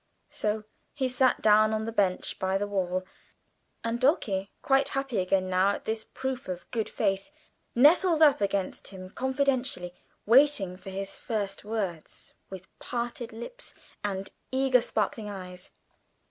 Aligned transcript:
So 0.31 0.63
he 0.95 1.07
sat 1.07 1.43
down 1.43 1.75
on 1.75 1.85
the 1.85 1.91
bench 1.91 2.39
by 2.39 2.57
the 2.57 2.65
wall, 2.65 3.03
and 3.83 3.99
Dulcie, 4.01 4.49
quite 4.63 4.89
happy 4.97 5.19
again 5.19 5.47
now 5.47 5.75
at 5.75 5.85
this 5.85 6.03
proof 6.03 6.47
of 6.47 6.71
good 6.71 6.89
faith, 6.89 7.29
nestled 7.75 8.23
up 8.23 8.41
against 8.41 8.87
him 8.87 9.11
confidingly, 9.11 9.93
waiting 10.25 10.75
for 10.75 10.89
his 10.89 11.15
first 11.15 11.63
words 11.63 12.33
with 12.49 12.67
parted 12.79 13.31
lips 13.31 13.75
and 14.03 14.31
eager 14.51 14.81
sparkling 14.81 15.29
eyes. 15.29 15.69